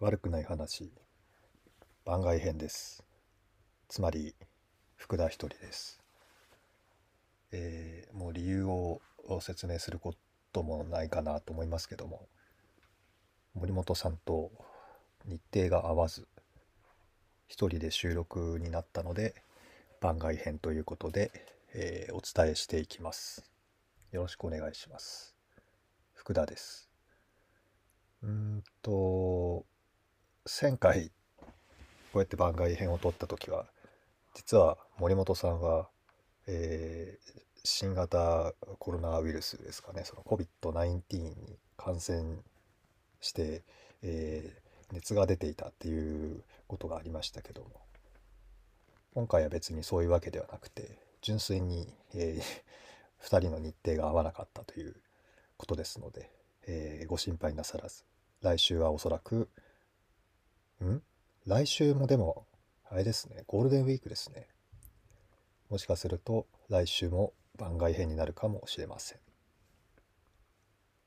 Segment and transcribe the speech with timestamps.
[0.00, 0.90] 悪くない話。
[2.06, 3.04] 番外編です。
[3.86, 4.34] つまり
[4.96, 6.00] 福田一人です。
[7.52, 9.02] えー、もう理由を
[9.42, 10.14] 説明するこ
[10.54, 12.26] ともないかなと思いますけども。
[13.52, 14.50] 森本さんと
[15.26, 16.26] 日程が合わず
[17.46, 19.34] 一人で収録になったので
[20.00, 21.30] 番外編ということで、
[21.74, 23.50] えー、お伝えしていきます。
[24.12, 25.36] よろしくお願いします。
[26.14, 26.88] 福田です。
[28.22, 29.66] うんと
[30.50, 31.12] 前回
[32.12, 33.66] こうやって番外編を撮った時は
[34.34, 35.88] 実は森本さんは、
[36.48, 42.38] えー、新型コロナウイルスですかねその COVID-19 に感染
[43.20, 43.62] して、
[44.02, 47.68] えー、熱が出ていたっていうことがありましたけども
[49.14, 54.96] 今回は別にそういうわけではなくて純粋に、えー、2人の日程が合わなかったという
[55.56, 56.28] ことですので、
[56.66, 58.04] えー、ご心配なさらず
[58.42, 59.50] 来週はおそらく、
[60.84, 61.02] ん？
[61.46, 62.46] 来週もでも、
[62.84, 64.48] あれですね、ゴールデンウィークですね。
[65.68, 69.18] もしかすると来週も番外編になるかもしれません。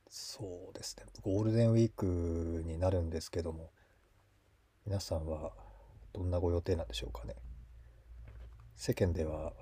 [0.09, 3.71] そうですね、ゴールデンウィークになるんですけども、
[4.85, 5.53] 皆さんは
[6.13, 7.35] どんなご予定なんでしょうかね。
[8.75, 9.53] 世間では、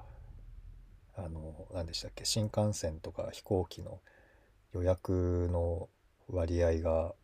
[1.16, 4.02] あの、何でしたっけ、新幹線とか飛行機の
[4.73, 5.90] 予約の
[6.28, 7.16] 割合が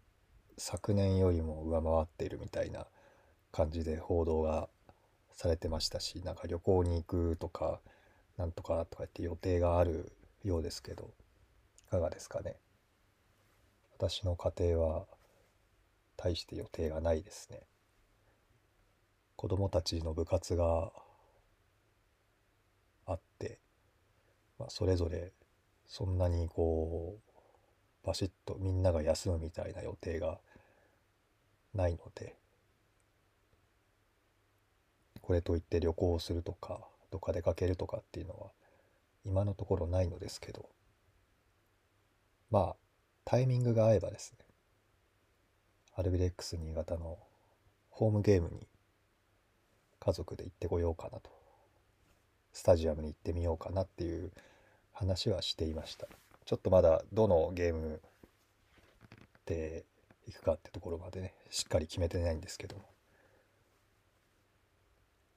[0.58, 2.88] 昨年よりも上回っているみたいな
[3.52, 4.70] 感じで報道が
[5.32, 7.80] されてましたしなんか旅行に行くとか
[8.38, 10.12] なんとかとか言って予定がある
[10.44, 11.12] ようですけど
[11.88, 12.56] いかがですかね。
[13.98, 15.06] 私の家庭は
[16.18, 17.62] 大して予定がないですね。
[19.36, 20.92] 子供たちの部活が
[23.06, 23.60] あって、
[24.60, 25.32] まあ、それぞれ
[25.88, 27.37] そんなにこう
[28.08, 30.40] バシッとみんなが休むみたいな予定が
[31.74, 32.38] ないので
[35.22, 36.80] これといって旅行をするとか
[37.12, 38.52] どっか出かけるとかっていうのは
[39.26, 40.70] 今のところないのですけど
[42.50, 42.76] まあ
[43.26, 44.46] タイミングが合えばですね
[45.94, 47.18] アルビレックス新潟の
[47.90, 48.68] ホームゲームに
[50.00, 51.30] 家族で行ってこようかなと
[52.54, 54.32] スタジアムに行ってみようかなっていう
[54.94, 56.08] 話はしていました。
[56.48, 58.02] ちょっとまだどのゲーム
[59.46, 59.84] で
[60.26, 62.84] 行くかってところまでねしっかり決めてないんですけども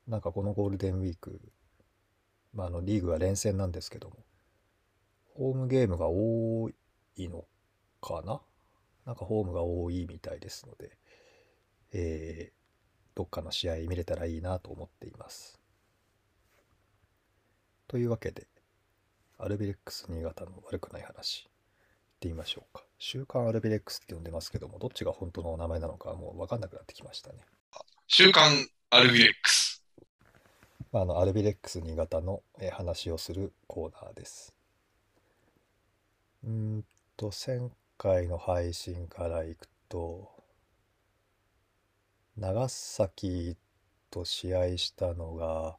[0.06, 1.41] なんかこのゴールデンウィーク、
[2.54, 4.19] まあ、あのリーグは連戦なんですけども
[5.34, 6.70] ホームゲームが多
[7.16, 7.44] いの
[8.00, 8.41] かな？
[9.04, 10.97] なんかホームが多いみたいですので、
[11.93, 15.60] えー、どっかの試合見れたらいいなと思っています。
[17.88, 18.47] というわけで、
[19.42, 22.84] アルビレックス新潟の悪くない話、ってみましょうか。
[22.98, 27.38] 週刊アルビレックスって呼んでますけども、どっちが本当の名前なのかもう分かんなくなってきましたね。
[28.06, 28.52] 週刊
[28.90, 29.82] アルビレックス。
[30.92, 32.42] あのアルビレックス新潟の
[32.72, 34.52] 話をするコーナーです。
[36.44, 36.84] うん
[37.16, 40.30] と、前回の配信からいくと、
[42.36, 43.56] 長崎
[44.10, 45.78] と試合したのが、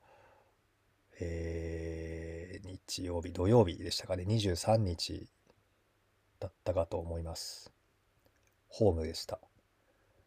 [1.19, 2.30] えー、
[2.63, 5.27] 日曜日、土曜日でしたかね、23日
[6.39, 7.71] だったかと思います。
[8.67, 9.39] ホームでした。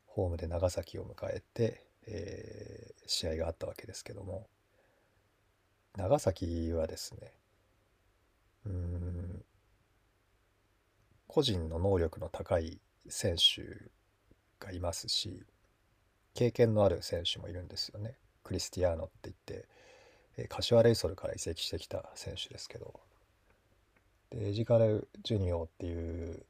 [0.07, 4.47] ホームで長崎を迎えて、えー、試合があったわけですけども、
[5.97, 7.33] 長崎はですね、
[8.67, 9.45] うん、
[11.27, 13.91] 個人の能力の高い選手
[14.65, 15.45] がいますし、
[16.35, 18.17] 経験のある選手もいるんですよね。
[18.43, 19.69] クリスティアーノって言って、
[20.49, 23.01] 柏レイソルから移籍してきた選手ですけど、
[24.31, 26.45] でエジカル・ジュニオっていう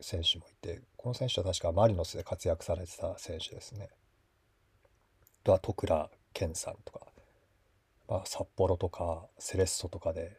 [0.00, 3.88] 選手もいてこの選手は確かマリノスで活躍されてた選手ですね。
[5.22, 7.06] あとは徳倉健さんとか、
[8.08, 10.36] まあ、札幌とかセレッソとかで、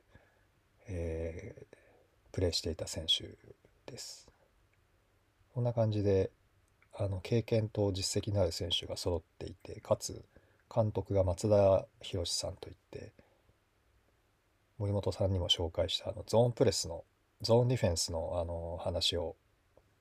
[0.87, 1.65] えー、
[2.33, 3.23] プレーしていた選手
[3.89, 4.27] です。
[5.53, 6.31] こんな感じで
[6.93, 10.25] あの経験と実績のある選手が揃っていてかつ
[10.73, 13.11] 監督が松田博さんといって
[14.77, 17.03] 森本さんにも紹介したあのゾーンプレスの
[17.41, 19.35] ゾーンディフェンスのあの話を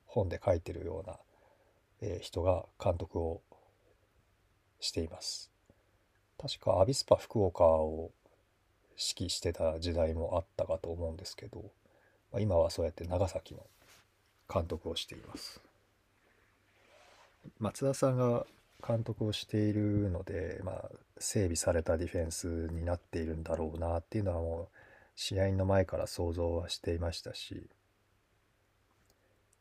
[0.05, 1.17] 本で書いてるような、
[2.01, 3.41] えー、人が監督を
[4.79, 5.51] しています。
[6.37, 8.11] 確かアビスパ福岡を
[8.91, 11.71] 指揮してた時代もあったかと思うんですけど、
[12.31, 13.65] まあ、今はそうやって長崎の
[14.53, 15.61] 監督をしています。
[17.59, 18.45] 松田さんが
[18.87, 24.77] 監督をしているので、まあ、整備されたディフェンスになっているんだろうなっていうのはもう
[25.15, 27.69] 試合の前から想像はしていましたし。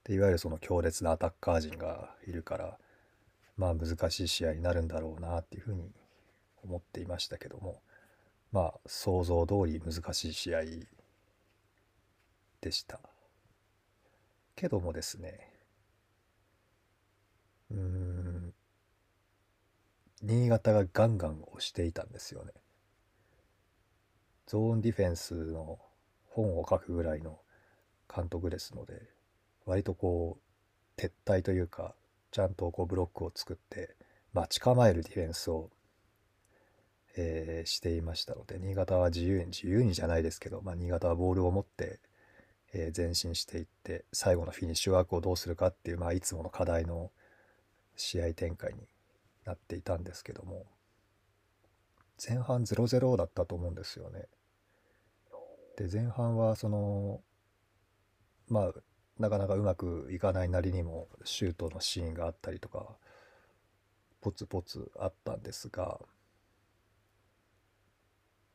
[0.05, 2.79] でいわゆるその強烈なアタッカー陣がいるから
[3.57, 5.91] まあ難しい試合になるんだろうなっていうふうに
[6.63, 7.81] 思っていましたけども
[8.53, 10.63] まあ想像通り難しい試合
[12.61, 13.01] でした。
[14.57, 15.51] けどもですね
[17.71, 18.04] うん
[20.23, 22.53] 新潟がガンガン押していたんですよね。
[24.47, 25.79] ゾーンディフェンスの
[26.27, 27.39] 本を書くぐらいの
[28.15, 29.03] 監督ですので
[29.65, 31.95] 割とこう撤退というか
[32.31, 33.97] ちゃんとこうブロックを作って
[34.33, 35.71] 待ち構えるディフェンスを、
[37.17, 42.01] えーしていましたので新潟は自由に自由にじゃないですけど、まあ、新潟はボールを持って、
[42.73, 47.11] えー前進していって最後のフィニッシュワークをどうするかっていう、まあ、いつもの課題の
[47.97, 48.81] 試合展開に
[49.45, 50.67] なっていたんですけども
[52.27, 54.27] 前半0-0だったと思うんですよね。
[55.77, 57.21] で前半はその
[58.49, 58.73] まあ
[59.19, 62.97] なかなかうまくいかないなりにもシュートのシーンがあったりとか
[64.21, 66.01] ポツポツあったんですが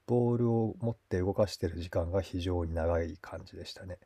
[0.08, 4.00] ボールを持って動かしてる時間が非常に長い感じでしたね。